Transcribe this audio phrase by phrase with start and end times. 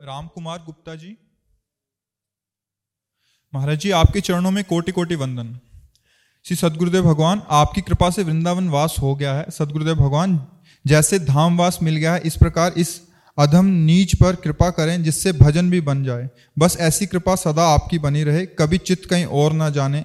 [0.05, 1.19] राम कुमार गुप्ता जी।
[3.55, 5.61] महाराज जी, आपके चरणों में कोटि कोटि वंदन।
[6.45, 10.48] श्री सदगुरुदेव भगवान, आपकी कृपा से वृंदावन वास हो गया है। सदगुरुदेव भगवान,
[10.86, 15.33] जैसे धाम वास मिल गया है, इस प्रकार इस अधम नीच पर कृपा करें जिससे
[15.33, 19.53] भजन भी बन जाए। बस ऐसी कृपा सदा आपकी बनी रहे, कभी चित्त कहीं और
[19.53, 20.05] ना जाने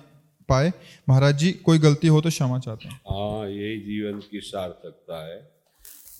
[0.49, 0.71] पाए।
[1.09, 5.51] महाराज जी, कोई गलती हो तो क्षमा चाहते हैं। हाँ यही जीवन की सार्थकता है।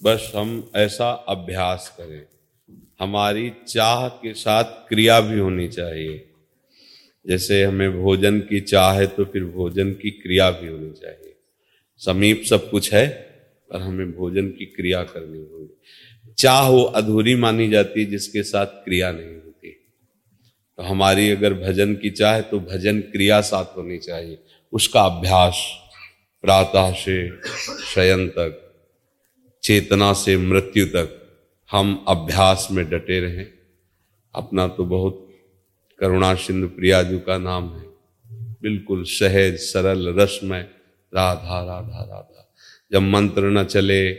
[0.04, 2.26] बस हम ऐसा अभ्यास करें।
[3.02, 6.24] हमारी चाह के साथ क्रिया भी होनी चाहिए।
[7.28, 11.36] जैसे हमें भोजन की चाह है तो फिर भोजन की क्रिया भी होनी चाहिए।
[12.02, 13.08] समीप सब कुछ है,
[13.72, 15.74] पर हमें भोजन की क्रिया करनी होगी।
[16.38, 19.70] चाह वो अधूरी मानी जाती है, जिसके साथ क्रिया नहीं होती।
[20.78, 24.38] तो हमारी अगर भजन की चाह तो भजन क्रिया साथ होनी चाहिए।
[24.74, 25.66] उसका अभ्यास
[26.42, 27.42] प्रातः से
[27.84, 28.64] शयन तक,
[29.64, 31.24] चेतना से मृत्यु तक,
[31.72, 33.48] हम अभ्यास में डटे रहें।
[34.36, 35.30] अपना तो बहुत
[36.00, 37.86] करुणा सिंधु प्रिया जी का नाम है।
[38.62, 40.62] बिल्कुल सहज, सरल, रसमय,
[41.14, 42.54] राधा राधा राधा।
[42.92, 44.10] जब मंत्र न चले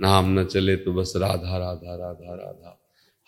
[0.00, 2.78] नाम न चले तो बस राधा राधा राधा राधा।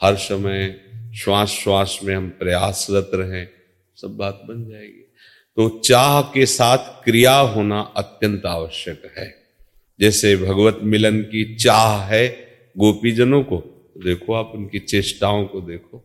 [0.00, 0.74] हर समय
[1.14, 3.48] श्वास श्वास में हम प्रयासरत रहें,
[3.98, 5.02] सब बात बन जाएगी।
[5.56, 9.34] तो चाह के साथ क्रिया होना अत्यंत आवश्यक है।
[10.00, 12.26] जैसे भगवत मिलन की चाह है
[12.76, 13.62] गोपीजनों को
[14.04, 16.02] देखो आप उनकी चेष्टाओं को देखो।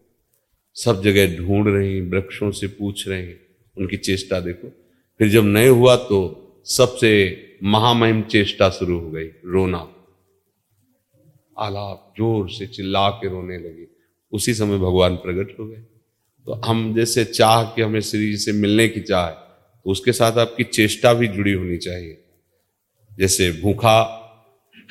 [0.75, 3.39] सब जगह ढूंढ रही, वृक्षों से पूछ रहे हैं
[3.77, 4.67] उनकी चेष्टा देखो।
[5.19, 6.19] फिर जब नहीं हुआ तो
[6.67, 7.11] सबसे
[7.63, 9.87] महामहिम चेष्टा शुरू हो गई, रोना।
[11.59, 13.87] आलाप ज़ोर से चिल्ला के रोने लगे।
[14.33, 15.81] उसी समय भगवान प्रकट हो गए।
[16.47, 19.33] तो हम जैसे चाह के हमें श्री जी से मिलने की चाह है
[19.85, 22.17] तो उसके साथ आपकी चेष्टा भी जुड़ी होनी चाहिए।
[23.11, 23.99] जैसे भूखा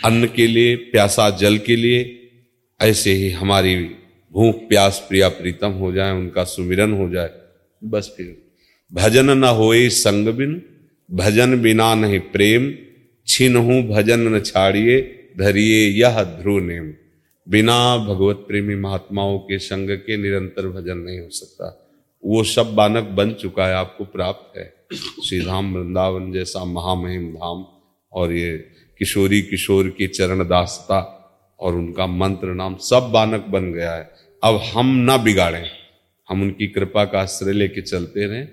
[0.04, 2.00] अन्न के लिए, प्यासा जल के लिए,
[2.80, 3.74] ऐसे ही हमारी
[4.32, 7.30] भूख, प्यास, प्रिया, प्रीतम हो जाए, उनका सुमिरन हो जाए।
[7.84, 8.36] बस फिर।
[8.92, 10.62] भजन न होए संग बिन,
[11.10, 12.72] भजन बिना नहीं प्रेम,
[13.26, 15.00] छिन्हू भजन न छाड़िए
[15.38, 16.94] धरिए यह ध्रुव नेम।
[17.48, 21.90] बिना भगवत प्रेमी महात्माओं के संग के निरंतर भजन नहीं हो सकता।
[22.24, 27.66] वो सब बानक बन चुका है, आपको प्राप्त है। श्री धाम वृंदावन जैसा महामहिम धाम
[28.12, 28.58] और ये
[28.98, 31.14] किशोरी किशोर की चरण दासता
[31.60, 34.10] और उनका मंत्र नाम सब बानक बन गया है।
[34.44, 35.70] अब हम ना बिगाड़ें।
[36.28, 38.48] हम उनकी कृपा का आश्रय लेके चलते रहें।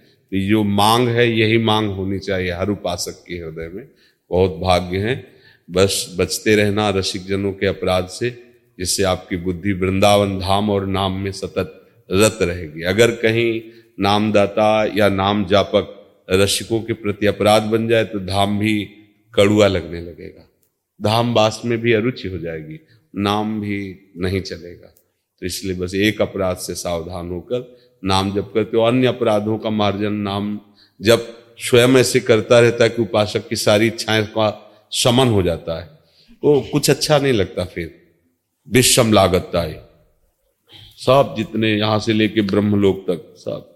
[0.49, 3.87] जो मांग है, यही मांग होनी चाहिए हर उपासक के हृदय में।
[4.29, 5.34] बहुत भाग्य है।
[5.69, 8.29] बस बचते रहना रसिक जनों के अपराध से,
[8.77, 13.61] जिससे आपकी बुद्धि वृंदावन धाम और नाम में सतत रत रहेगी। अगर कहीं
[13.99, 15.91] नामदाता या नाम जापक
[16.29, 18.83] रसिकों के प्रति अपराध बन जाए तो धाम भी
[19.33, 20.47] कड़ुआ लगने लगेगा।
[20.99, 22.79] धाम वास में भी अरुचि हो जाएगी,
[23.15, 24.87] नाम भी नहीं चलेगा।
[25.41, 29.69] तो इसलिए बस एक अपराध से सावधान होकर, नाम जप करते हो। अन्य अपराधों का
[29.69, 30.59] मार्जन नाम
[30.99, 31.27] जब
[31.59, 34.25] स्वयं ऐसे करता रहता है कि उपासक की सारी इच्छाएँ
[34.91, 35.85] समन हो जाता है।
[36.43, 37.93] तो कुछ अच्छा नहीं लगता फिर।
[38.67, 39.83] विषम लागत है
[40.99, 43.71] सब जितने यहाँ से लेके ब्रह्मलोक तक, सब।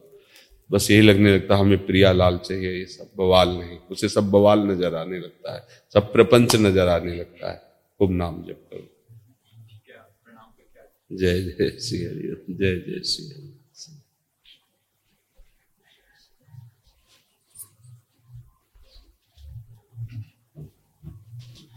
[0.69, 4.59] बस यही लगने लगता हमें प्रिया लाल चाहिए, ये सब बवाल नहीं। उसे सब बवाल
[4.59, 5.63] नज़र आने लगता है,
[5.93, 7.61] सब प्रपंच नज़र आने लगता है।
[7.99, 8.87] खूब नाम जप करो।
[11.11, 13.58] जय जय श्री हरि। जय जय श्री हरि।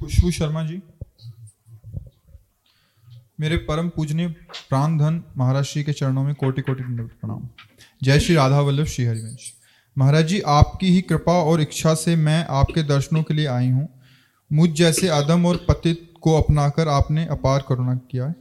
[0.03, 0.81] खुशबू शर्मा जी,
[3.41, 4.29] मेरे परम पूजनीय
[4.69, 7.43] प्राण धन महाराज श्री के चरणों में कोटि कोटि प्रणाम।
[8.03, 9.53] जय श्री राधा वल्लभ श्री हरिवंश।
[9.97, 13.89] महाराज जी, आपकी ही कृपा और इच्छा से मैं आपके दर्शनों के लिए आई हूँ।
[14.51, 18.35] मुझ जैसे अदम और पतित को अपनाकर आपने अपार करुणा किया है।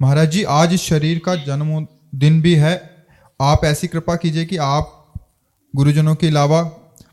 [0.00, 2.74] महाराज जी, आज इस शरीर का जन्म दिन भी है।
[3.40, 5.12] आप ऐसी कृपा कीजिए कि आप
[5.74, 6.62] गुरुजनों के अलावा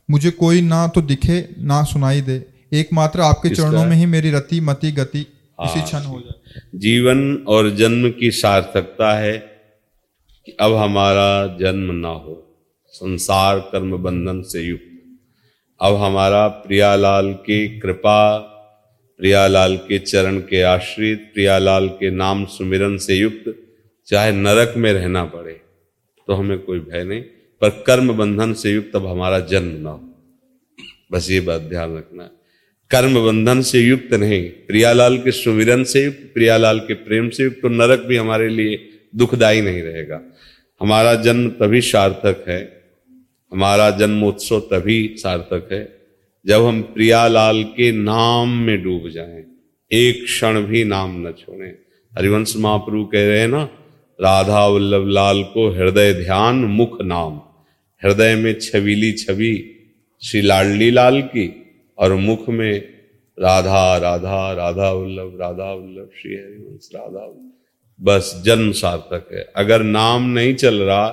[0.10, 2.40] मुझे कोई ना तो दिखे, ना सुनाई दे।
[2.72, 5.20] एकमात्र आपके चरणों में ही मेरी रति मति गति
[5.60, 9.38] इसी क्षण हो जाए जीवन और जन्म की सार्थकता है
[10.46, 12.36] कि अब हमारा जन्म ना हो
[12.94, 14.86] संसार कर्म बंधन से युक्त।
[15.82, 18.38] अब हमारा प्रियालाल की कृपा
[19.20, 23.54] प्रियालाल के चरण के आश्रित प्रियालाल के नाम सुमिरन से युक्त
[24.08, 25.54] चाहे नरक में रहना पड़े
[26.28, 27.22] तो हमें कोई भय नहीं।
[27.62, 30.06] पर कर्म बंधन से युक्त अब हमारा जन्म ना हो।
[31.12, 32.39] बस ये बात ध्यान रखना है।
[32.92, 37.60] कर्म बंधन से युक्त नहीं, प्रियालाल के सुमिरन से युक्त प्रियालाल के प्रेम से युक्त
[37.62, 38.80] तो नरक भी हमारे लिए
[39.16, 40.22] दुखदायी नहीं रहेगा।
[40.82, 42.62] हमारा जन्म तभी सार्थक है,
[43.52, 45.84] हमारा जन्मोत्सव तभी सार्थक है,
[46.46, 49.44] जब हम प्रियालाल के नाम में डूब जाएँ,
[49.92, 51.74] एक क्षण भी नाम न छोड़ें।
[52.14, 53.64] हरिवंश महाप्रभु कह रहे हैं ना,
[54.20, 57.40] राधा वल्लभ लाल को हृदय ध्यान मुख नाम,
[58.02, 59.56] हृदय में छबीली छवि,
[60.22, 61.48] श्री लाडली लाल की
[62.00, 62.74] और मुख में
[63.38, 67.28] राधा राधा राधा वल्लभ राधा वल्लभ श्री हरिवंश, राधा
[68.00, 71.08] बस जन्म सार्थक है। अगर नाम नहीं चल रहा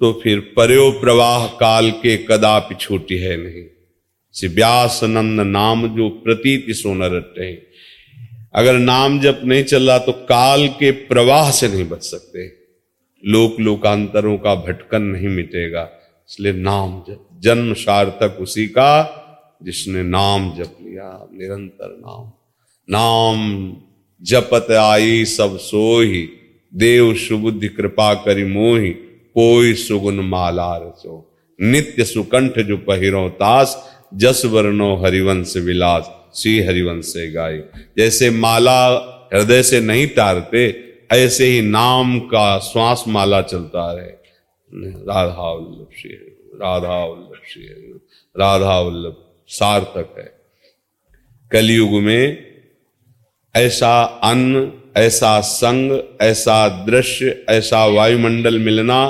[0.00, 6.74] तो फिर पर्यो प्रवाह काल के कदापि छोटी है नहीं। व्यास नंद नाम जो प्रतीति
[6.74, 7.52] सोन रटे
[8.54, 12.46] अगर नाम जब नहीं चल रहा तो काल के प्रवाह से नहीं बच सकते।
[13.24, 15.82] लोक लोकांतरों का भटकन नहीं मिटेगा।
[16.30, 17.02] इसलिए नाम
[17.40, 19.18] जन्म सार्थक उसी का
[19.62, 22.30] जिसने नाम जप लिया, निरंतर नाम।
[22.88, 23.72] नाम
[24.22, 26.28] जपत आई, सब सोही।
[26.74, 28.90] देव सुबुद्धि कृपा करी मोही,
[29.34, 31.28] कोई सुगुन माला रचो
[31.60, 33.76] नित्य सुकंठ जो पहिरो तास,
[34.14, 37.58] जस वर्णो हरिवंश विलास श्री हरिवंश गाय
[37.98, 38.88] जैसे माला
[39.34, 40.62] हृदय से नहीं तारते,
[41.12, 44.10] ऐसे ही नाम का श्वास माला चलता रहे।
[44.74, 46.10] राधा वल्लभ श्री
[46.54, 47.62] राधा वल्लभ श्री
[48.38, 49.21] राधा वल्लभ
[49.52, 50.30] सार्थक है।
[51.50, 52.52] कलयुग में
[53.54, 59.00] ऐसा अन्न, ऐसा संग, ऐसा दृश्य, ऐसा वायुमंडल मिलना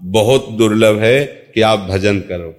[0.00, 1.24] बहुत दुर्लभ है
[1.54, 2.54] कि आप भजन करो।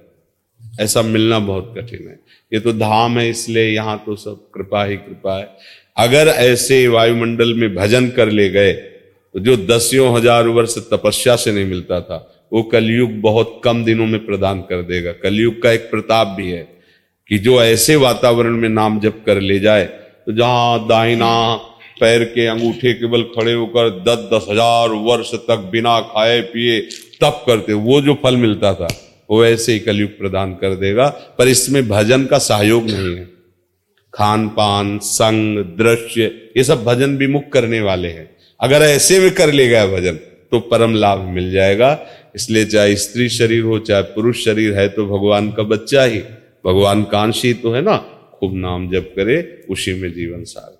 [0.80, 2.18] ऐसा मिलना बहुत कठिन है।
[2.52, 5.48] ये तो धाम है, इसलिए यहाँ तो सब कृपा ही कृपा है।
[5.96, 11.52] अगर ऐसे वायुमंडल में भजन कर ले गए तो जो दसियों हज़ार वर्ष तपस्या से
[11.52, 12.16] नहीं मिलता था,
[12.52, 16.62] वो कलयुग बहुत कम दिनों में प्रदान कर देगा। कलयुग का एक प्रताप भी है
[17.30, 21.32] कि जो ऐसे वातावरण में नाम जप कर ले जाए तो जहाँ दाहिना
[22.00, 26.80] पैर के अंगूठे केवल खड़े होकर दस दस हज़ार वर्ष तक बिना खाए पिए
[27.20, 28.88] तप करते, वो जो फल मिलता था,
[29.30, 31.08] वो ऐसे ही कलयुग प्रदान कर देगा,
[31.38, 33.24] पर इसमें भजन का सहयोग नहीं है।
[34.14, 36.24] खान पान संग, दृश्य,
[36.56, 38.28] ये सब भजन विमुख करने वाले हैं।
[38.60, 40.18] अगर ऐसे में कर ले गया भजन
[40.52, 41.98] तो परम लाभ मिल जाएगा।
[42.34, 46.18] इसलिए चाहे स्त्री शरीर हो, चाहे पुरुष शरीर है तो भगवान का बच्चा ही
[46.66, 47.96] भगवान कांशी तो है ना,
[48.32, 50.74] खूब नाम जप करे, उसी में जीवन सार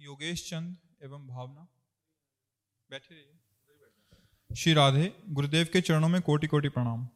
[0.00, 1.66] योगेश चंद एवं भावना,
[2.90, 3.22] बैठे
[4.50, 7.08] श्री राधे, गुरुदेव के चरणों में कोटि कोटि प्रणाम।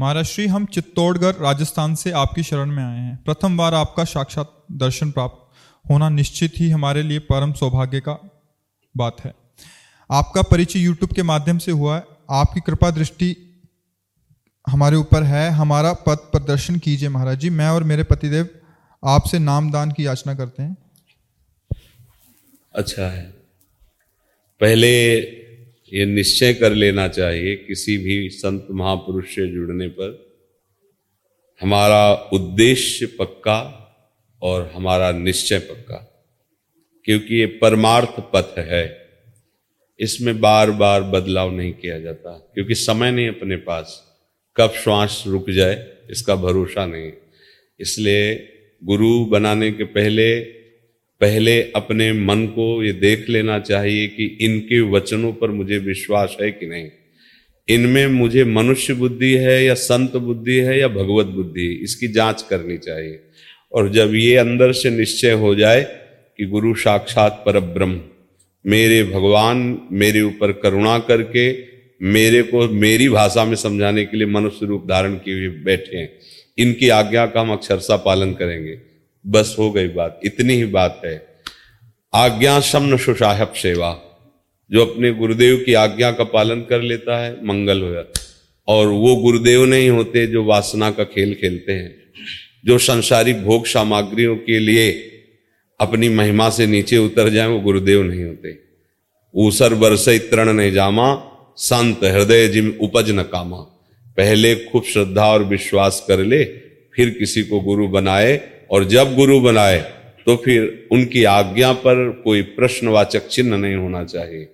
[0.00, 4.64] महाराज, श्री, हम चित्तौड़गढ़, राजस्थान से आपकी शरण में आए हैं। प्रथम बार आपका साक्षात
[4.72, 8.18] दर्शन प्राप्त होना निश्चित ही हमारे लिए परम सौभाग्य का
[8.96, 9.34] बात है।
[10.10, 13.51] आपका परिचय यूट्यूब के माध्यम से हुआ है। आपकी कृपा दृष्टि
[14.66, 18.48] हमारे ऊपर है, हमारा पद प्रदर्शन कीजिए महाराज जी। मैं और मेरे पतिदेव
[19.02, 20.76] आपसे नाम दान की याचना करते हैं।
[22.74, 23.24] अच्छा है।
[24.60, 24.90] पहले
[25.92, 30.10] ये निश्चय कर लेना चाहिए किसी भी संत महापुरुष से जुड़ने पर,
[31.60, 33.58] हमारा उद्देश्य पक्का
[34.42, 35.96] और हमारा निश्चय पक्का,
[37.06, 38.84] क्योंकि ये परमार्थ पथ है।
[40.00, 44.00] इसमें बार बार बदलाव नहीं किया जाता, क्योंकि समय नहीं अपने पास।
[44.56, 47.12] कब श्वास रुक जाए, इसका भरोसा नहीं।
[47.80, 48.48] इसलिए
[48.84, 50.40] गुरु बनाने के पहले
[51.20, 56.50] पहले अपने मन को ये देख लेना चाहिए कि इनके वचनों पर मुझे विश्वास है
[56.50, 56.90] कि नहीं।
[57.68, 62.78] इनमें मुझे मनुष्य बुद्धि है या संत बुद्धि है या भगवत बुद्धि, इसकी जाँच करनी
[62.78, 63.20] चाहिए।
[63.72, 65.82] और जब ये अंदर से निश्चय हो जाए
[66.38, 68.00] कि गुरु साक्षात पर ब्रह्म
[68.66, 71.52] मेरे भगवान मेरे ऊपर करुणा करके
[72.02, 76.18] मेरे को, मेरी भाषा में समझाने के लिए मनुष्य रूप धारण किए हुए बैठे हैं।
[76.58, 78.78] इनकी आज्ञा का हम अक्षरशा पालन करेंगे।
[79.26, 81.26] बस हो गई बात। इतनी ही बात है।
[82.14, 84.00] आज्ञा समन सुसाहब सेवा।
[84.70, 88.20] जो अपने गुरुदेव की आज्ञा का पालन कर लेता है, मंगल हो जाता
[88.68, 92.02] और वो गुरुदेव नहीं होते जो वासना का खेल खेलते हैं।
[92.64, 95.10] जो संसारिक भोग सामग्रियों के लिए
[95.80, 98.58] अपनी महिमा से नीचे उतर जाए, वो गुरुदेव नहीं होते।
[99.34, 101.28] ऊसर बरस तृण नहीं जामा।
[101.58, 103.56] संत हृदय जिम उपज न कामा।
[104.16, 106.44] पहले खूब श्रद्धा और विश्वास कर ले,
[106.94, 108.40] फिर किसी को गुरु बनाए,
[108.70, 109.78] और जब गुरु बनाए
[110.26, 114.48] तो फिर उनकी आज्ञा पर कोई प्रश्नवाचक चिन्ह नहीं होना चाहिए।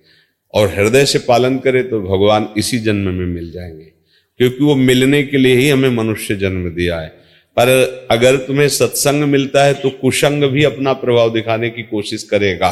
[0.53, 3.91] और हृदय से पालन करे तो भगवान इसी जन्म में मिल जाएँगे,
[4.39, 7.07] क्योंकि वो मिलने के लिए ही हमें मनुष्य जन्म दिया है।
[7.57, 12.71] पर अगर तुम्हें सत्संग मिलता है तो कुसंग भी अपना प्रभाव दिखाने की कोशिश करेगा।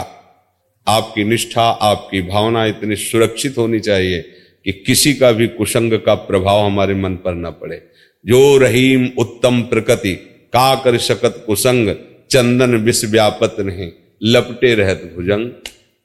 [0.88, 4.22] आपकी निष्ठा, आपकी भावना इतनी सुरक्षित होनी चाहिए
[4.66, 7.82] कि किसी का भी कुसंग का प्रभाव हमारे मन पर न पड़े।
[8.26, 10.14] जो रहीम उत्तम प्रकृति,
[10.54, 11.96] का कर सकत कुसंग,
[12.32, 13.92] चंदन विष व्यापत नहीं।
[14.24, 15.50] लपटे रहत भुजंग।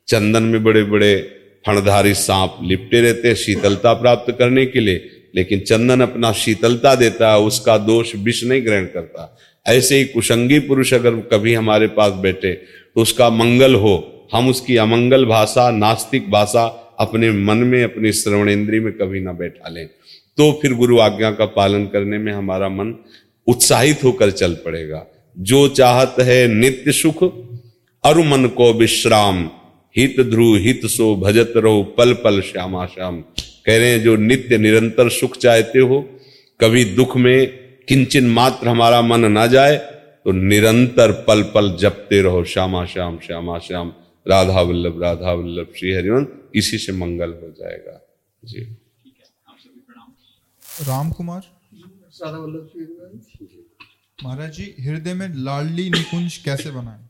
[0.09, 1.17] चंदन में बड़े बड़े
[1.67, 7.33] फणधारी सांप लिपटे रहते हैं शीतलता प्राप्त करने के लिए, लेकिन चंदन अपना शीतलता देता
[7.33, 12.13] है, उसका दोष विष नहीं ग्रहण करता। ऐसे ही कुशंगी पुरुष अगर कभी हमारे पास
[12.13, 13.97] बैठे तो उसका मंगल हो
[14.33, 16.65] हम उसकी अमंगल भाषा, नास्तिक भाषा
[16.99, 19.87] अपने मन में, अपनी श्रवणेन्द्री में कभी ना बैठा लें।
[20.39, 22.95] तो फिर गुरु आज्ञा का पालन करने में हमारा मन
[23.47, 25.07] उत्साहित होकर चल पड़ेगा।
[25.39, 27.23] जो चाहत है नित्य सुख,
[28.05, 29.51] अरु मन को विश्राम।
[29.97, 33.21] हित ध्रुव हित सो, भजत रहो, पल पल श्यामा श्याम।
[33.67, 36.01] कह रहे हैं, जो नित्य निरंतर सुख चाहते हो,
[36.61, 37.47] कभी दुख में
[37.89, 39.77] किंचन मात्र हमारा मन ना जाए
[40.27, 43.93] तो निरंतर पल पल जपते रहो, श्यामा श्याम श्यामा श्याम।
[44.27, 48.01] राधा वल्लभ राधा वल्लभ श्री हरिवंश इसी से मंगल हो जाएगा।
[48.45, 48.63] जी।
[50.83, 51.43] राम कुमार
[54.25, 57.09] महाराज जी हृदय में लाडली निकुंज कैसे बनाए?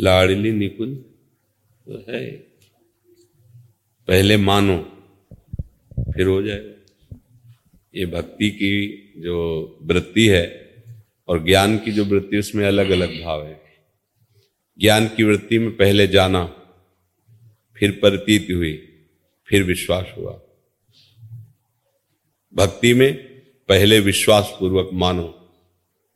[0.00, 0.96] लाडली निकुंज
[1.86, 2.30] तो है।
[4.08, 4.78] पहले मानो
[6.12, 6.74] फिर हो जाएगा
[7.94, 8.72] ये भक्ति की
[9.16, 9.36] जो
[9.82, 10.69] वृत्ति है
[11.30, 13.60] और ज्ञान की जो वृत्ति, उसमें अलग अलग भाव है।
[14.78, 16.46] ज्ञान की वृत्ति में पहले जाना,
[17.76, 18.88] फिर प्रतीत हुई,
[19.46, 20.40] फिर विश्वास हुआ।
[22.54, 23.14] भक्ति में
[23.68, 25.52] पहले विश्वास पूर्वक मानो,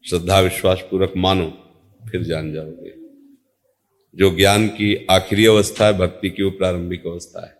[0.08, 1.50] श्रद्धा विश्वास पूर्वक मानो,
[2.10, 2.94] फिर जान जाओगे।
[4.16, 7.56] जो ज्ञान की आखिरी अवस्था है, भक्ति की वो प्रारंभिक अवस्था है।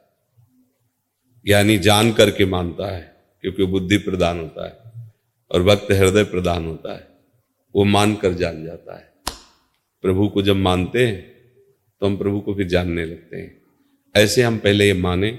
[1.46, 5.12] ज्ञानी जान करके मानता है, क्योंकि बुद्धि प्रदान होता है
[5.50, 7.13] और भक्त हृदय प्रदान होता है।
[7.75, 9.12] वो मान कर जान जाता है।
[10.02, 11.35] प्रभु को जब मानते हैं
[12.00, 13.62] तो हम प्रभु को फिर जानने लगते हैं।
[14.16, 15.38] ऐसे हम पहले ये माने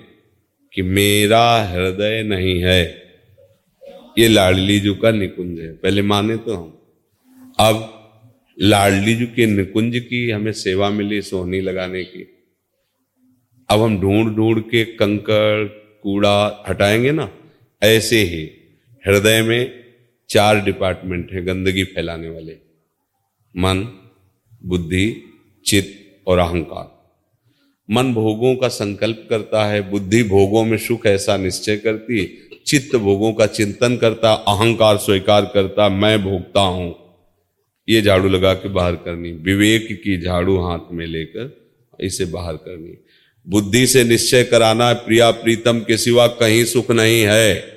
[0.73, 3.03] कि मेरा हृदय नहीं है।
[4.19, 6.81] ये लाडली जू का निकुंज है। पहले माने तो हम।
[7.59, 7.91] अब
[8.61, 12.31] लाडली जू के निकुंज की हमें सेवा मिली सोहनी लगाने की।
[13.69, 15.67] अब हम ढूंढ ढूंढ के कंकड़,
[16.03, 17.37] कूड़ा हटाएँगे ना,
[17.83, 18.51] ऐसे ही
[19.07, 19.84] हृदय में
[20.29, 22.53] चार डिपार्टमेंट है, गंदगी फैलाने वाले।
[23.57, 24.01] मन,
[24.65, 25.23] बुद्धि,
[25.65, 26.95] चित्त और अहंकार।
[27.91, 33.33] मन भोगों का संकल्प करता है, बुद्धि भोगों में सुख ऐसा निश्चय करती चित्त भोगों
[33.33, 36.95] का चिंतन करता, अहंकार स्वीकार करता, मैं भोगता हूँ।
[37.89, 42.97] ये झाड़ू लगा के बाहर करनी, विवेक की झाड़ू हाथ में लेकर इसे बाहर करनी।
[43.49, 47.74] बुद्धि से निश्चय कराना, प्रिया प्रीतम के सिवा कहीं सुख नहीं है।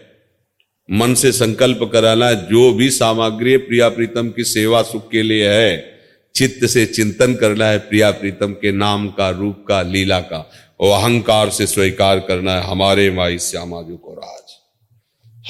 [0.90, 5.98] मन से संकल्प कराना जो भी सामग्री प्रिया प्रीतम की सेवा सुख के लिए है,
[6.34, 11.00] चित्त से चिंतन करना है प्रिया प्रीतम के नाम का, रूप का, लीला का, और
[11.00, 14.56] अहंकार से स्वीकार करना है हमारे माई श्यामा जी को राज।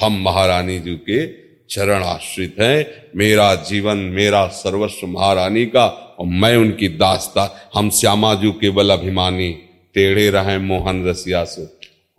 [0.03, 1.27] हम महारानी जी के
[1.67, 5.85] चरण आश्रित हैं, मेरा जीवन, मेरा सर्वस्व महारानी का,
[6.19, 9.51] और मैं उनकी दास्ता, हम श्यामा जी केवल अभिमानी,
[9.93, 11.61] टेढ़े रहे मोहन रसिया से,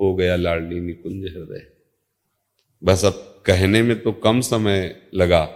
[0.01, 1.70] हो गया लाडली निकुंज हृदय।
[2.85, 5.49] बस अब कहने में तो कम समय लगा,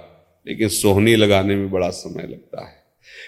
[0.49, 2.85] लेकिन सोहनी लगाने में बड़ा समय लगता है।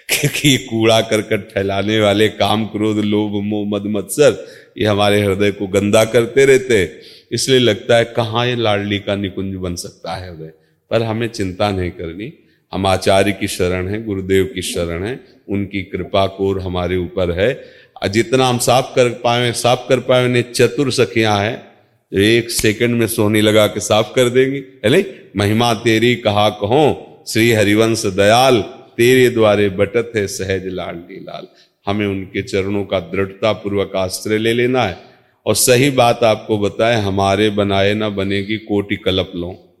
[0.09, 5.51] क्योंकि ये कूड़ा करकट फैलाने वाले काम क्रोध, लोभ, मोह, मद, मत्सर, ये हमारे हृदय
[5.51, 7.01] को गंदा करते रहते
[7.31, 10.51] इसलिए लगता है कहाँ ये लाडली का निकुंज बन सकता है हृदय?
[10.91, 12.33] पर हमें चिंता नहीं करनी।
[12.73, 17.63] हम आचार्य की शरण है, गुरुदेव की शरण है, उनकी कृपा कोर हमारे ऊपर है।
[18.09, 21.76] जितना हम साफ़ कर पाए, साफ़ कर पाए, उन्हें चतुर सखियाँ हैं।
[22.13, 25.03] एक सेकंड में सोनी लगा के साफ़ कर देंगी। नहीं
[25.37, 27.03] महिमा तेरी कहा कहो?
[27.27, 28.61] श्री हरिवंश दयाल,
[28.97, 31.47] तेरे द्वारे बटत है सहज लाडली लाल
[31.85, 34.97] हमें उनके चरणों का दृढ़ता पूर्वक आश्रय ले लेना है।
[35.45, 39.77] और सही बात आपको बताए, हमारे बनाए ना बनेगी कोटि कलप लो।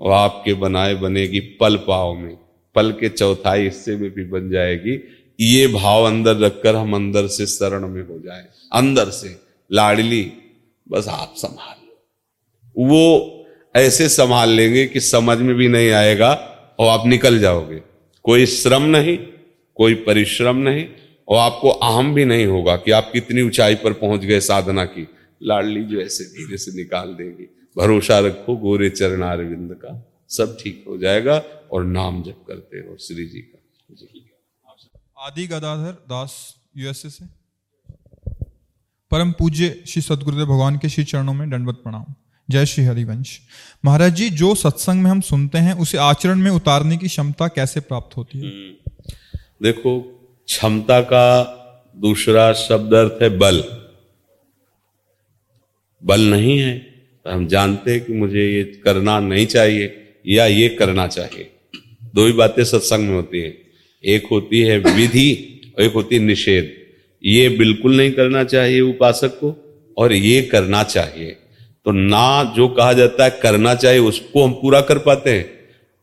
[0.00, 2.36] और आपके बनाए बनेगी पल पाव में।
[2.74, 5.00] पल के चौथाई हिस्से में भी बन जाएगी।
[5.40, 9.36] ये भाव अंदर रखकर हम अंदर से शरण में हो जाए। अंदर से,
[9.72, 10.32] लाडली
[10.90, 11.74] बस आप संभाल
[12.76, 13.44] वो
[13.76, 16.32] ऐसे संभाल लेंगे कि समझ में भी नहीं आएगा
[16.78, 17.82] और आप निकल जाओगे।
[18.24, 19.18] कोई श्रम नहीं,
[19.74, 20.86] कोई परिश्रम नहीं
[21.28, 25.08] और आपको अहम भी नहीं होगा कि आप कितनी ऊंचाई पर पहुँच गए साधना की।
[25.42, 30.84] लाडली जो ऐसे धीरे से निकाल देंगी। भरोसा रखो गोरे चरण अरविंद का। सब ठीक
[30.88, 31.42] हो जाएगा
[31.72, 33.64] और नाम जप करते हो श्री जी का।
[35.18, 37.37] आदि गदाधर दास यूएसए से।
[39.10, 42.14] परम पूज्य श्री सदगुरुदेव भगवान के श्री चरणों में दंडवत प्रणाम।
[42.50, 43.40] जय श्री हरिवंश।
[43.84, 47.80] महाराज जी, जो सत्संग में हम सुनते हैं, उसे आचरण में उतारने की क्षमता कैसे
[47.80, 48.44] प्राप्त होती है?
[48.44, 48.92] हम्म।
[49.62, 50.00] देखो,
[50.46, 51.54] क्षमता का
[51.96, 53.64] दूसरा शब्द अर्थ है बल।
[56.04, 56.78] बल नहीं है
[57.24, 61.50] तो हम जानते हैं कि मुझे ये करना नहीं चाहिए, या ये करना चाहिए।
[62.14, 63.58] दो ही बातें सत्संग में होती है।
[64.04, 66.77] एक होती है विधि और एक होती है निषेध।
[67.24, 69.64] ये बिल्कुल नहीं करना चाहिए उपासक को,
[69.98, 71.36] और ये करना चाहिए।
[71.84, 75.50] तो ना जो कहा जाता है करना चाहिए, उसको हम पूरा कर पाते हैं,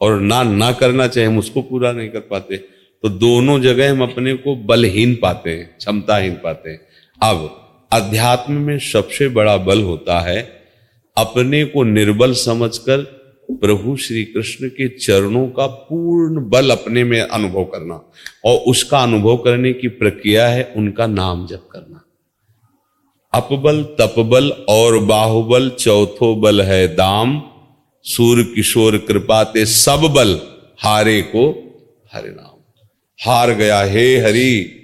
[0.02, 2.58] और ना ना करना चाहिए, हम उसको पूरा नहीं कर पाते।
[3.04, 6.82] तो दोनों जगह हम अपने को बलहीन पाते हैं, क्षमताहीन पाते हैं।
[7.24, 7.62] अब,
[7.94, 10.62] अध्यात्म में सबसे बड़ा बल होता है
[11.18, 13.15] अपने को निर्बल समझकर
[13.50, 17.96] प्रभु श्री कृष्ण के चरणों का पूर्ण बल अपने में अनुभव करना
[18.46, 22.02] और उसका अनुभव करने की प्रक्रिया है उनका नाम जप करना।
[23.34, 27.42] अपबल, तपबल और बाहुबल, चौथो बल है दाम।
[28.06, 30.40] सूर्य किशोर कृपाते सब बल
[30.80, 31.50] हारे को
[32.14, 32.52] हरे नाम
[33.20, 34.82] हार गया, हे हरि,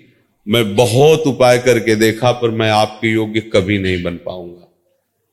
[0.48, 4.71] मैं बहुत उपाय करके देखा पर मैं आपके योग्य कभी नहीं बन पाऊँगा।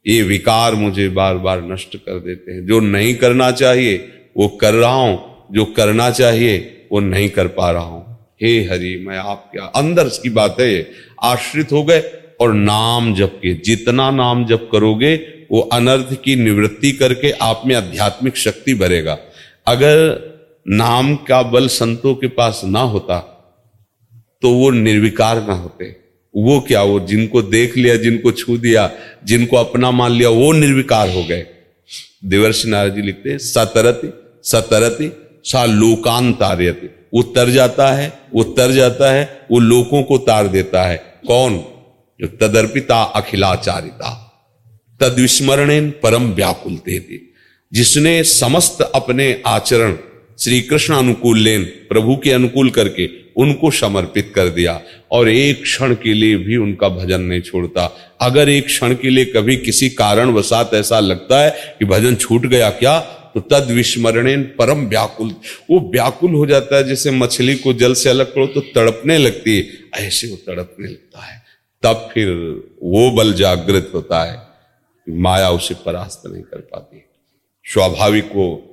[0.07, 3.97] ये विकार मुझे बार बार नष्ट कर देते हैं। जो नहीं करना चाहिए,
[4.37, 8.97] वो कर रहा हूँ। जो करना चाहिए, वो नहीं कर पा रहा हूँ। हे हरि,
[9.09, 10.91] मैं आपके अंदर की बात है
[11.23, 12.01] आश्रित हो गए
[12.41, 15.15] और नाम जप के जितना नाम जप करोगे,
[15.51, 19.19] वो अनर्थ की निवृत्ति करके आप में आध्यात्मिक शक्ति भरेगा।
[19.67, 19.97] अगर
[20.69, 23.19] नाम का बल संतों के पास ना होता
[24.43, 25.85] तो वो निर्विकार ना होते।
[26.43, 28.91] वो क्या वो जिनको देख लिया, जिनको छू दिया,
[29.25, 31.47] जिनको अपना मान लिया, वो निर्विकार हो गए।
[32.25, 35.13] देवर्षि नारद जी लिखते सतरति सतरति,
[35.45, 40.49] सा लोकान तार्यति। वो तर जाता है, वो तर जाता है, वो लोगों को तार
[40.49, 41.65] देता है। कौन?
[42.21, 44.25] जो तदर्पिता अखिलाचारिता।
[45.01, 47.01] तद विस्मरण परम व्याकुल थे।
[47.73, 49.93] जिसने समस्त अपने आचरण
[50.41, 55.95] श्री कृष्ण अनुकूल लेन, प्रभु के अनुकूल करके उनको समर्पित कर दिया। और एक क्षण
[55.95, 60.31] के लिए भी उनका भजन नहीं छोड़ता। अगर एक क्षण के लिए कभी किसी कारण
[60.31, 63.01] वसात ऐसा लगता है कि भजन छूट गया क्या
[63.35, 65.29] तो तद विस्मरण परम व्याकुल।
[65.71, 69.57] वो व्याकुल हो जाता है, जैसे मछली को जल से अलग करो तो तड़पने लगती
[69.57, 71.43] है। ऐसे वो तड़पने लगता है।
[71.83, 72.29] तब फिर
[72.83, 74.43] वो बल जागृत होता है
[75.09, 77.03] माया उसे परास्त नहीं कर पाती।
[77.65, 78.68] स्वाभाविक वो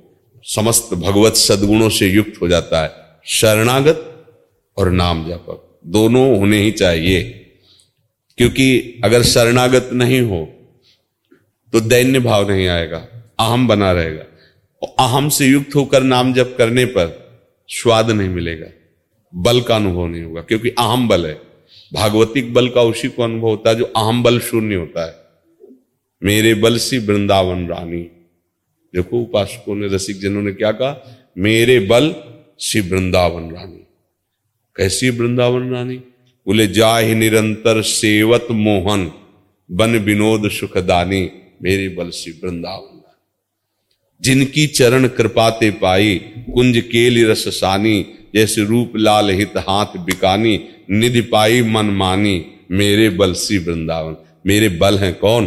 [0.46, 2.90] समस्त भगवत सदगुणों से युक्त हो जाता है।
[3.26, 4.26] शरणागत
[4.76, 7.22] और नाम जापक। दोनों होने ही चाहिए।
[8.38, 10.52] क्योंकि अगर शरणागत नहीं हो
[11.72, 12.98] तो दैन्य भाव नहीं आएगा।
[13.38, 14.24] अहम बना रहेगा।
[14.98, 17.06] अहम से युक्त होकर नाम जप करने पर
[17.68, 18.66] स्वाद नहीं मिलेगा।
[19.34, 21.40] बल का अनुभव नहीं होगा, क्योंकि अहम बल है।
[21.94, 25.14] भागवतिक बल का उसी को अनुभव होता है जो अहम बल शून्य होता है।
[26.24, 28.15] मेरे बल सी वृंदावन रानी।
[28.96, 31.18] देखो उपासकों ने, रसिक जनों ने क्या कहा?
[31.38, 32.14] मेरे बल
[32.60, 33.86] श्री वृंदावन रानी।
[34.76, 35.96] कैसी वृंदावन रानी?
[36.46, 39.12] बोले जा निरंतर सेवत मोहन,
[39.72, 41.30] बन विनोद सुखदानी,
[41.62, 42.92] मेरे बल श्री वृंदावन
[44.22, 46.20] जिनकी चरण कृपाते पाई,
[46.54, 53.34] कुंज केली सानी, जैसे रूप लाल हित हाथ बिकानी, निधि पाई मन मानी, मेरे बल
[53.34, 55.46] श्री वृंदावन। मेरे बल हैं कौन?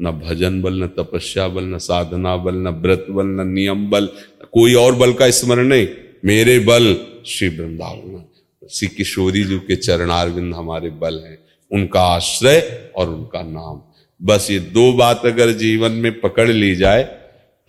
[0.00, 4.08] न भजन बल, न तपस्या बल, न साधना बल, न व्रत बल, न नियम बल
[4.52, 5.86] कोई और बल का स्मरण नहीं।
[6.24, 6.94] मेरे बल
[7.26, 8.24] श्री वृंदावन
[8.70, 11.38] श्री किशोरी जी के चरणारविंद हमारे बल हैं।
[11.70, 13.80] उनका आश्रय और उनका नाम।
[14.20, 17.02] बस ये दो बात अगर जीवन में पकड़ ली जाए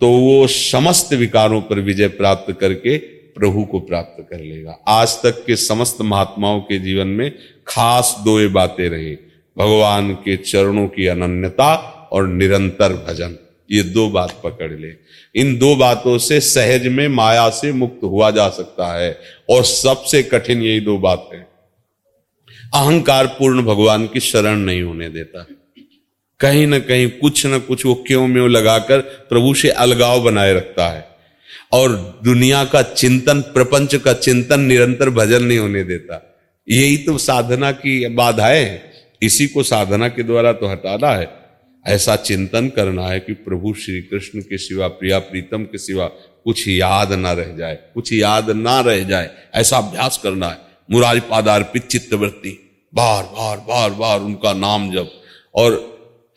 [0.00, 2.96] तो वो समस्त विकारों पर विजय प्राप्त करके
[3.36, 7.30] प्रभु को प्राप्त कर लेगा। आज तक के समस्त महात्माओं के जीवन में
[7.66, 9.14] खास दो ये बातें रही।
[9.56, 11.74] भगवान के चरणों की अनन्यता
[12.12, 13.38] और निरंतर भजन।
[13.70, 14.92] ये दो बात पकड़ ले।
[15.40, 19.18] इन दो बातों से सहज में माया से मुक्त हुआ जा सकता है।
[19.50, 21.44] और सबसे कठिन यही दो बातें
[22.74, 25.46] अहंकार पूर्ण भगवान की शरण नहीं होने देता।
[26.40, 30.88] कहीं ना कहीं कुछ ना कुछ वो क्यों म्यों लगाकर प्रभु से अलगाव बनाए रखता
[30.88, 31.08] है।
[31.72, 36.36] और दुनिया का चिंतन, प्रपंच का चिंतन निरंतर भजन नहीं होने देता।
[36.68, 38.80] यही तो साधना की बाधाएँ
[39.22, 41.41] इसी को साधना के द्वारा तो हटाना है।
[41.84, 46.06] ऐसा चिंतन करना है कि प्रभु श्री कृष्ण के सिवा, प्रिया प्रीतम के सिवा
[46.44, 50.58] कुछ याद ना रह जाए, कुछ याद ना रह जाए, ऐसा अभ्यास करना है।
[50.90, 52.58] मुरारी पादार्पित चित्तवृत्ति
[52.92, 55.10] बार बार बार बार उनका नाम जब
[55.54, 55.80] और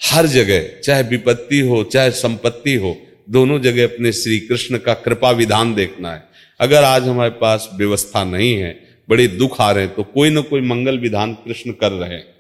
[0.02, 2.96] हर जगह, चाहे विपत्ति हो, चाहे संपत्ति हो,
[3.30, 6.24] दोनों जगह अपने श्री कृष्ण का कृपा विधान देखना है।
[6.60, 8.72] अगर आज हमारे पास व्यवस्था नहीं है,
[9.10, 12.35] बड़े दुख आ रहे हैं तो कोई ना कोई मंगल विधान कृष्ण कर रहे हैं।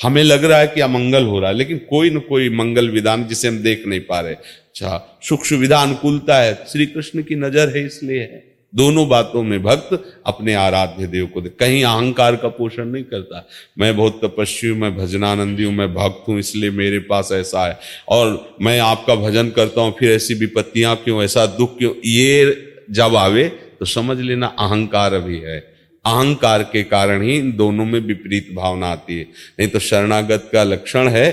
[0.00, 3.26] हमें लग रहा है कि अमंगल हो रहा है, लेकिन कोई ना कोई मंगल विधान
[3.26, 7.76] जिसे हम देख नहीं पा रहे। अच्छा सुख सुविधा अनुकूलता है श्री कृष्ण की नज़र
[7.76, 9.92] है इसलिए है। दोनों बातों में भक्त
[10.26, 13.46] अपने आराध्य देव को दे, कहीं अहंकार का पोषण नहीं करता।
[13.78, 18.56] मैं बहुत तपस्वी मैं भजनानंदी हूँ, मैं भक्त हूँ, इसलिए मेरे पास ऐसा है। और
[18.62, 23.48] मैं आपका भजन करता हूँ, फिर ऐसी विपत्तियाँ क्यों, ऐसा दुख क्यों, ये जब आवे
[23.80, 25.58] तो समझ लेना अहंकार भी है।
[26.04, 29.24] अहंकार के कारण ही इन दोनों में विपरीत भावना आती है।
[29.58, 31.26] नहीं तो शरणागत का लक्षण है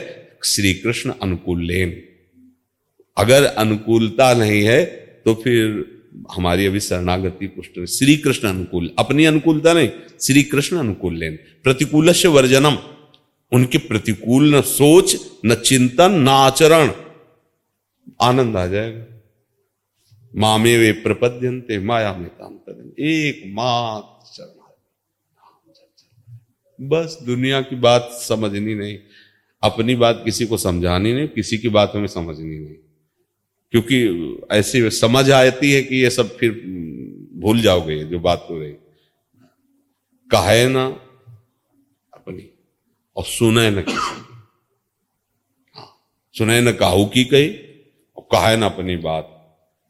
[0.45, 2.01] श्री कृष्ण अनुकूल लेन
[3.17, 4.83] अगर अनुकूलता नहीं है
[5.25, 5.85] तो फिर
[6.35, 9.89] हमारी अभी शरणागति पुष्ट श्री कृष्ण अनुकूल, अपनी अनुकूलता नहीं
[10.21, 12.77] श्री कृष्ण अनुकूल लेन प्रतिकूल से वर्जनम,
[13.51, 16.91] उनके प्रतिकूल न सोच, न चिंतन न आचरण।
[18.21, 19.03] आनंद आ जाएगा।
[20.35, 22.53] मामे वे प्रपद्यंते माया में काम
[22.99, 24.56] एक मात्र
[26.81, 28.97] बस दुनिया की बात समझनी नहीं।
[29.63, 32.75] अपनी बात किसी को समझानी नहीं किसी की बात हमें समझनी नहीं।
[33.71, 36.51] क्योंकि ऐसी समझ आती है कि ये सब फिर
[37.33, 38.71] भूल जाओगे जो बात हो रही।
[40.31, 40.85] कहे ना
[42.13, 42.49] अपनी
[43.15, 44.21] और सुने न किसी
[45.75, 47.49] हाँ, सुने न काहू की कही
[48.17, 49.33] और कहे ना अपनी बात।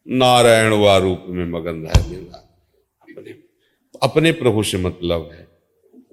[0.07, 3.31] नारायण व रूप में मगन रह अपने
[4.03, 5.46] अपने प्रभु से मतलब है।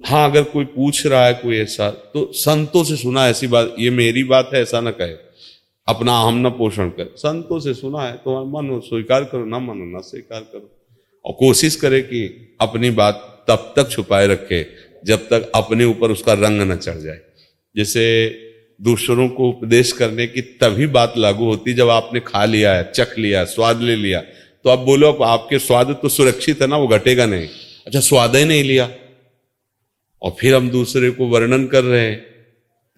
[0.04, 3.90] हाँ अगर कोई पूछ रहा है कोई ऐसा तो संतों से सुना ऐसी बात, ये
[3.90, 5.14] मेरी बात है, ऐसा ना कहे।
[5.88, 9.84] अपना हम न पोषण कर। संतों से सुना है तो मानो स्वीकार करो, ना मानो,
[9.84, 10.70] ना स्वीकार करो।
[11.24, 14.66] और कोशिश करे कि अपनी बात तब तक छुपाए रखे,
[15.04, 17.20] जब तक अपने ऊपर उसका रंग न चढ़ जाए।
[17.76, 18.04] जैसे
[18.80, 23.14] दूसरों को उपदेश करने की तभी बात लागू होती जब आपने खा लिया है, चख
[23.18, 24.20] लिया है, स्वाद ले लिया।
[24.64, 27.48] तो आप बोलो आपके स्वाद तो सुरक्षित है ना, वो घटेगा नहीं।
[27.86, 28.90] अच्छा स्वाद ही नहीं लिया।
[30.24, 32.20] और फिर हम दूसरे को वर्णन कर रहे हैं।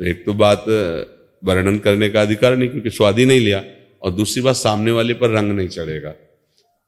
[0.01, 0.65] तो एक तो बात
[1.43, 3.63] वर्णन करने का अधिकार नहीं, क्योंकि स्वाद ही नहीं लिया,
[4.03, 6.15] और दूसरी बात, सामने वाले पर रंग नहीं चढ़ेगा।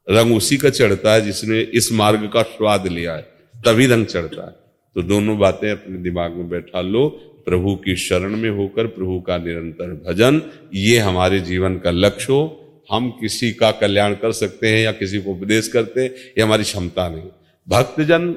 [0.07, 3.21] रंग उसी का चढ़ता है जिसने इस मार्ग का स्वाद लिया है,
[3.55, 4.51] तभी रंग चढ़ता है।
[4.95, 7.07] तो दोनों बातें अपने दिमाग में बैठा लो,
[7.45, 10.41] प्रभु की शरण में होकर प्रभु का निरंतर भजन,
[10.73, 15.19] ये हमारे जीवन का लक्ष्य हो। हम किसी का कल्याण कर सकते हैं या किसी
[15.19, 17.29] को उपदेश करते हैं, ये हमारी क्षमता नहीं।
[17.67, 18.29] भक्तजन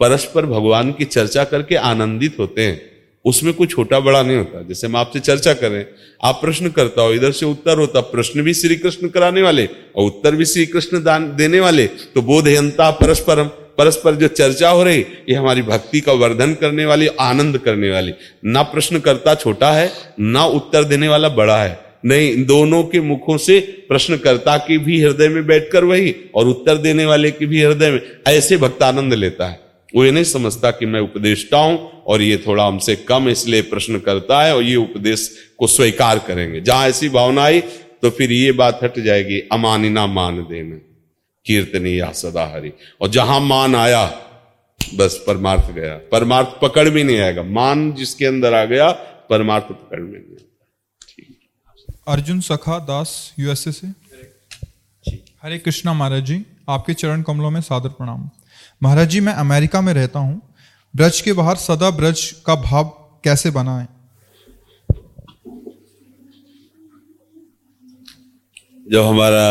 [0.00, 2.80] परस्पर भगवान की चर्चा करके आनंदित होते हैं।
[3.24, 5.84] उसमें कोई छोटा बड़ा नहीं होता। जैसे हम आपसे चर्चा करें
[6.24, 10.06] आप प्रश्न करता हो, इधर से उत्तर होता, प्रश्न भी श्री कृष्ण कराने वाले और
[10.06, 15.00] उत्तर भी श्री कृष्ण दान देने वाले तो बोधयंता परस्परम। परस्पर जो चर्चा हो रही,
[15.00, 18.12] ये हमारी भक्ति का वर्धन करने वाली, आनंद करने वाली।
[18.44, 23.36] ना प्रश्न करता छोटा है, ना उत्तर देने वाला बड़ा है। नहीं, दोनों के मुखों
[23.38, 27.90] से प्रश्नकर्ता की भी हृदय में बैठकर वही और उत्तर देने वाले के भी हृदय
[27.90, 32.22] में, ऐसे भक्त आनंद लेता है। वो ये नहीं समझता कि मैं उपदेष्टा हूँ और
[32.22, 36.88] ये थोड़ा हमसे कम इसलिए प्रश्न करता है और ये उपदेश को स्वीकार करेंगे। जहाँ
[36.88, 37.60] ऐसी भावना आई
[38.02, 40.76] तो फिर ये बात हट जाएगी अमानिना मान देना।
[41.46, 44.04] कीर्तनी या सदा हरि और जहाँ मान आया
[44.80, 48.90] बस परमार्थ गया। परमार्थ पकड़ भी नहीं आएगा। मान जिसके अंदर आ गया
[49.30, 50.36] परमार्थ पकड़ में नहीं
[52.08, 53.86] अर्जुन सखा दास यूएसए से?
[55.42, 58.28] हरे कृष्णा महाराज जी आपके चरण कमलों में सादर प्रणाम।
[58.82, 60.40] महाराज जी, मैं अमेरिका में रहता हूँ।
[60.94, 62.84] ब्रज के बाहर सदा ब्रज का भाव
[63.24, 63.86] कैसे बनाए
[68.86, 69.48] जब हमारा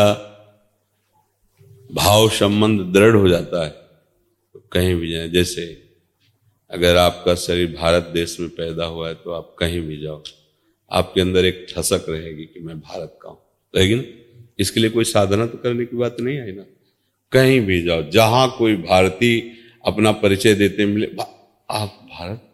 [1.90, 5.66] भाव संबंध दृढ़ हो जाता है तो कहीं भी जाए। जैसे
[6.70, 10.22] अगर आपका शरीर भारत देश में पैदा हुआ है तो आप कहीं भी जाओ।
[10.90, 13.38] आपके अंदर एक ठसक रहेगी कि मैं भारत का हूँ।
[13.74, 14.02] रहेगी ना?
[14.58, 16.64] इसके लिए कोई साधना तो करने की बात नहीं आई ना?
[17.32, 19.40] कहीं भी जाओ जहाँ कोई भारतीय
[19.84, 21.06] अपना परिचय देते मिले
[21.70, 22.44] आप भारत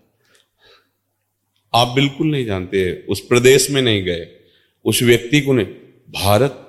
[1.74, 4.26] आप बिल्कुल नहीं जानते उस प्रदेश में नहीं गए
[4.84, 5.66] उस व्यक्ति को नहीं।
[6.14, 6.60] भारत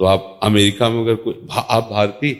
[0.00, 2.36] तो आप अमेरिका में अगर कोई भा, आप भारतीय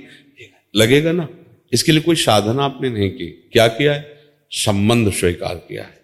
[0.77, 1.29] लगेगा ना
[1.73, 4.19] इसके लिए कोई साधना आपने नहीं की। क्या किया है?
[4.51, 5.99] संबंध स्वीकार किया है।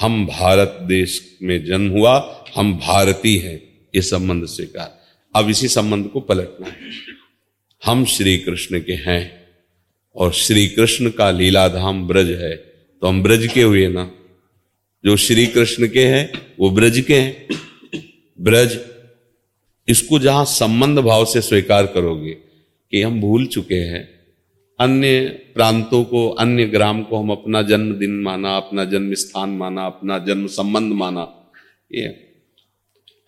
[0.00, 3.60] हम भारत देश में जन्म हुआ हम भारतीय हैं
[3.94, 4.98] ये संबंध स्वीकार।
[5.34, 7.19] अब इसी संबंध को पलटना है।
[7.82, 9.48] हम श्री कृष्ण के हैं
[10.16, 14.10] और श्री कृष्ण का लीलाधाम ब्रज है तो हम ब्रज के हुए ना।
[15.04, 17.46] जो श्री कृष्ण के हैं, वो ब्रज के हैं।
[18.40, 18.78] ब्रज,
[19.88, 24.08] इसको जहाँ संबंध भाव से स्वीकार करोगे कि हम भूल चुके हैं।
[24.78, 30.18] अन्य प्रांतों को, अन्य ग्राम को हम अपना जन्मदिन माना, अपना जन्म स्थान माना, अपना
[30.18, 31.52] जन्म संबंध माना।
[31.92, 32.32] ये,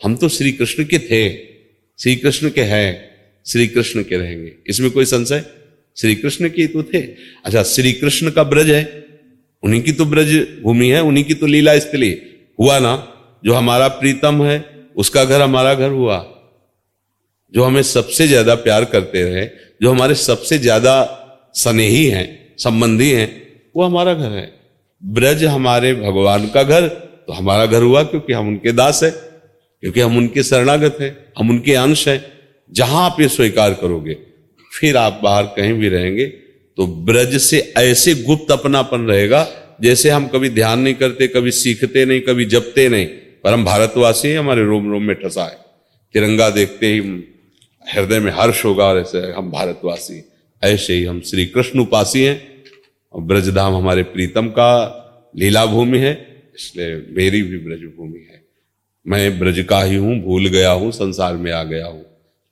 [0.04, 1.36] हम तो श्री कृष्ण के थे
[1.98, 3.11] श्री कृष्ण के हैं।
[3.46, 5.44] श्री कृष्ण के रहेंगे। इसमें कोई संशय?
[5.96, 7.00] श्री कृष्ण के तो थे।
[7.44, 8.82] अच्छा श्री कृष्ण का ब्रज है।
[9.62, 12.10] उन्हीं की तो ब्रज भूमि है, उन्हीं की तो लीला स्थली।
[12.58, 12.94] हुआ ना,
[13.42, 14.64] जो हमारा प्रीतम है,
[14.96, 16.24] उसका घर हमारा घर हुआ।
[17.54, 19.46] जो हमें सबसे ज़्यादा प्यार करते रहे,
[19.82, 20.94] जो हमारे सबसे ज़्यादा
[21.54, 23.30] स्नेही हैं, संबंधी हैं,
[23.76, 24.50] वो हमारा घर है।
[25.02, 30.00] ब्रज हमारे भगवान का घर तो हमारा घर हुआ क्योंकि हम उनके दास है, क्योंकि
[30.00, 32.20] हम उनके शरणागत हैं, हम उनके अंश हैं।
[32.72, 34.16] जहाँ आप ये स्वीकार करोगे,
[34.70, 36.26] फिर आप बाहर कहीं भी रहेंगे
[36.78, 39.46] तो ब्रज से ऐसे गुप्त अपनापन रहेगा,
[39.80, 43.06] जैसे हम कभी ध्यान नहीं करते, कभी सीखते नहीं, कभी जपते नहीं,
[43.44, 45.58] पर हम भारतवासी हैं, हमारे रोम रोम में ठसा है।
[46.14, 46.98] तिरंगा देखते ही
[47.84, 50.22] हृदय में हर्ष होगा, और ऐसे हम भारतवासी
[50.62, 52.40] ऐसे ही हम श्री कृष्ण उपासी हैं,
[53.14, 54.70] और ब्रजधाम हमारे प्रीतम का
[55.34, 56.12] लीला भूमि है,
[56.56, 58.40] इसलिए मेरी भी ब्रज भूमि है।
[59.06, 62.04] मैं ब्रज का ही हूँ, भूल गया हूँ, संसार में आ गया हूँ।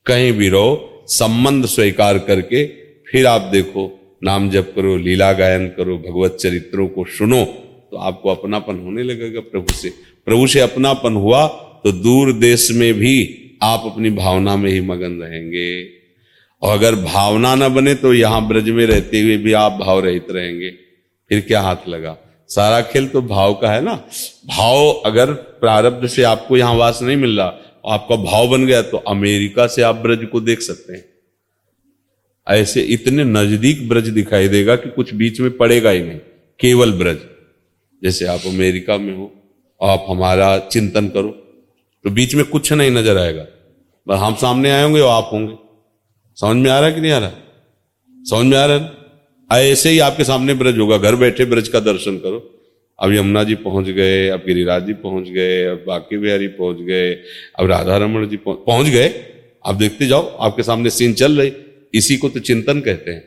[0.06, 2.64] कहीं भी रहो, संबंध स्वीकार करके
[3.06, 3.82] फिर आप देखो,
[4.24, 9.40] नाम जप करो, लीला गायन करो, भगवत चरित्रों को सुनो तो आपको अपनापन होने लगेगा
[9.42, 9.88] प्रभु से।
[10.26, 11.46] प्रभु से अपनापन हुआ
[11.84, 13.14] तो दूर देश में भी
[13.62, 15.82] आप अपनी भावना में ही मगन रहेंगे।
[16.62, 20.26] और अगर भावना ना बने तो यहाँ ब्रज में रहते हुए भी आप भाव रहित
[20.30, 20.70] रहेंगे।
[21.30, 22.16] फिर क्या हाथ लगा?
[22.50, 23.94] सारा खेल तो भाव का है ना?
[24.46, 27.48] भाव अगर प्रारब्ध से आपको यहाँ वास नहीं मिल रहा
[27.84, 31.04] आपका भाव बन गया तो अमेरिका से आप ब्रज को देख सकते हैं।
[32.46, 36.18] ऐसे इतने नज़दीक ब्रज दिखाई देगा कि कुछ बीच में पड़ेगा ही नहीं।
[36.60, 37.18] केवल ब्रज।
[38.02, 39.32] जैसे आप अमेरिका में हो,
[39.80, 41.30] आप हमारा चिंतन करो
[42.04, 43.46] तो बीच में कुछ नहीं नज़र आएगा।
[44.06, 45.54] बस हम सामने आए होंगे आप होंगे।
[46.38, 47.30] समझ में आ रहा है कि नहीं आ रहा?
[48.14, 48.76] समझ में आ रहा
[49.50, 52.38] है ऐसे ही आपके सामने ब्रज होगा। घर बैठे ब्रज का दर्शन करो।
[53.00, 57.12] अब यमुना जी पहुँच गए, अब गिरिराज जी पहुँच गए, अब बाकी बिहारी पहुँच गए,
[57.58, 59.08] अब राधा रमन जी पहुँच गए।
[59.64, 61.52] आप देखते जाओ, आपके सामने सीन चल रही।
[61.94, 63.22] इसी को तो चिंतन कहते हैं।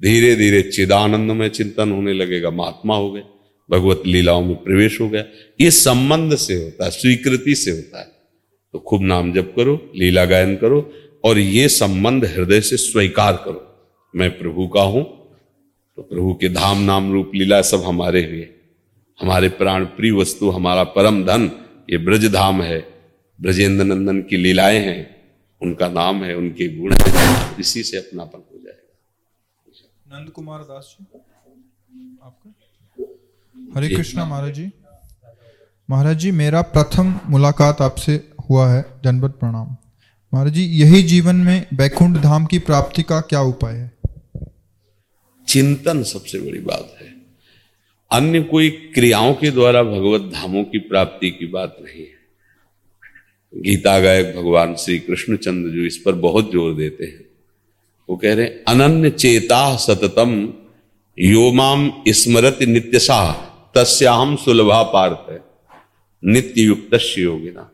[0.00, 3.22] धीरे धीरे चिदानंद में चिंतन होने लगेगा। महात्मा हो गए,
[3.70, 5.24] भगवत लीलाओं में प्रवेश हो गया।
[5.60, 8.06] ये संबंध से होता है, स्वीकृति से होता है।
[8.74, 10.80] तो खूब नाम जप करो, लीला गायन करो,
[11.24, 13.62] और ये संबंध हृदय से स्वीकार करो।
[14.14, 15.04] मैं प्रभु का हूँ
[15.98, 18.46] तो प्रभु के धाम नाम रूप लीला सब हमारे हुए
[19.20, 21.50] हमारे प्राण प्रिय वस्तु हमारा परम धन
[21.90, 22.96] ये ब्रज धाम है।
[23.40, 25.16] ब्रजेंद्र नंदन की लीलाएँ हैं
[25.62, 30.96] उनका नाम है उनके गुण है इसी से अपना अपनापन हो जाएगा। नंद कुमार दास
[31.00, 31.06] जी
[32.22, 32.54] आपका?
[33.76, 34.70] हरे कृष्णा महाराज जी।
[35.90, 39.76] महाराज जी मेरा प्रथम मुलाकात आपसे हुआ है जनपद प्रणाम।
[40.34, 43.92] महाराज जी यही जीवन में बैकुंठ धाम की प्राप्ति का क्या उपाय है?
[45.48, 47.15] चिंतन सबसे बड़ी बात है।
[48.10, 52.14] अन्य कोई क्रियाओं के द्वारा भगवत धामों की प्राप्ति की बात नहीं है।
[53.52, 57.24] गीता गायक भगवान श्री कृष्णचंद्र जो इस पर बहुत ज़ोर देते हैं,
[58.08, 60.52] वो कह रहे हैं, अनन्य चेता सततम
[61.18, 63.32] योमाम स्मृत नित्यसा
[63.74, 65.40] तस्याहम सुलभा पार्थ है।
[66.22, 67.70] नित्य युक्त योगिना।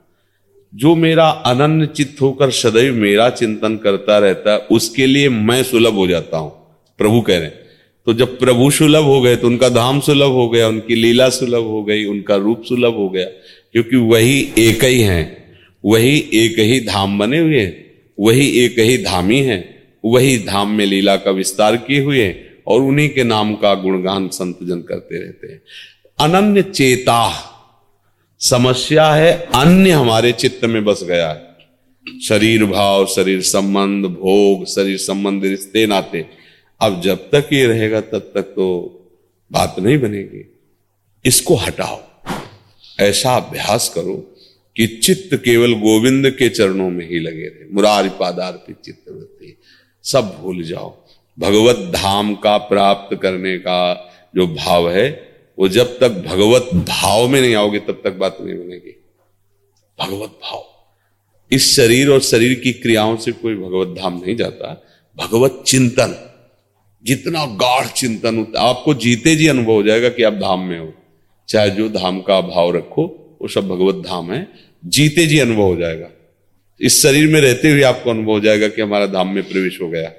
[0.75, 5.95] जो मेरा अनन्य चित्त होकर सदैव मेरा चिंतन करता रहता है, उसके लिए मैं सुलभ
[5.95, 6.51] हो जाता हूँ।
[6.99, 7.62] प्रभु कह रहे हैं
[8.07, 11.65] तो जब प्रभु सुलभ हो गए तो उनका धाम सुलभ हो गया, उनकी लीला सुलभ
[11.65, 13.25] हो गई, उनका रूप सुलभ हो गया,
[13.73, 15.47] क्योंकि वही एक ही है,
[15.85, 17.85] वही एक ही धाम बने हुए हैं,
[18.21, 19.59] वही एक ही धामी है,
[20.05, 24.29] वही धाम में लीला का विस्तार किए हुए हैं और उन्हीं के नाम का गुणगान
[24.29, 25.63] संत जन करते रहते हैं।
[26.21, 27.49] अनन्य चेता,
[28.41, 34.97] समस्या है, अन्य हमारे चित्त में बस गया है। शरीर भाव, शरीर संबंध, भोग, शरीर
[34.97, 36.42] संबंध रिश्ते नाते
[36.83, 38.99] अब जब तक ये रहेगा, तब तक तो
[39.53, 40.59] बात नहीं बनेगी।
[41.25, 42.03] इसको हटाओ।
[43.01, 44.37] ऐसा अभ्यास करो
[44.77, 49.59] कि चित्त केवल गोविंद के चरणों में ही लगे रहे। मुरारी पादार की चित्त वृत्ति।
[50.03, 50.97] सब भूल जाओ।
[51.39, 57.41] भगवत धाम का प्राप्त करने का जो भाव है, वो जब तक भगवत भाव में
[57.41, 59.03] नहीं आओगे, तब तक बात नहीं बनेगी।
[60.01, 60.65] भगवत भाव।
[61.53, 64.83] इस शरीर और शरीर की क्रियाओं से कोई भगवत धाम नहीं जाता।
[65.17, 66.29] भगवत चिंतन।
[67.05, 70.93] जितना गाढ़ चिंतन होता आपको जीते जी अनुभव हो जाएगा कि आप धाम में हो।
[71.49, 74.49] चाहे जो धाम का भाव रखो, वो सब भगवत धाम है।
[74.85, 76.09] जीते जी अनुभव हो जाएगा।
[76.81, 79.89] इस शरीर में रहते हुए आपको अनुभव हो जाएगा कि हमारा धाम में प्रवेश हो
[79.89, 80.13] गया।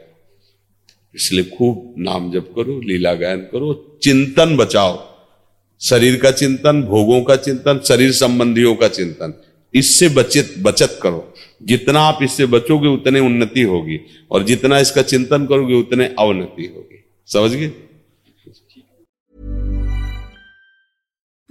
[1.16, 5.14] इसलिए खूब नाम जप करो, लीला गायन करो, चिंतन बचाओ।
[5.82, 9.43] शरीर का चिंतन, भोगों का चिंतन, शरीर संबंधियों का चिंतन।
[9.76, 11.34] इससे बचत बचत करो।
[11.64, 14.00] जितना आप इससे बचोगे, उतने उन्नति होगी।
[14.32, 17.72] और जितना इसका चिंतन करोगे, उतने अवनति होगी। समझ गए?